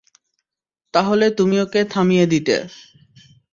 [0.93, 2.55] তাহলে তুমি ওকে থামিয়ে দিতে।